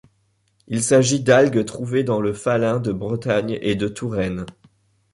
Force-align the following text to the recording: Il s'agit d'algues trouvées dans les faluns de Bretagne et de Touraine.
Il 0.67 0.81
s'agit 0.81 1.19
d'algues 1.19 1.63
trouvées 1.63 2.03
dans 2.03 2.21
les 2.23 2.33
faluns 2.33 2.79
de 2.79 2.91
Bretagne 2.91 3.59
et 3.61 3.75
de 3.75 3.87
Touraine. 3.87 4.47